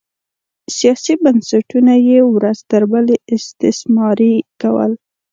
[0.77, 4.91] سیاسي بنسټونه یې ورځ تر بلې استثماري کول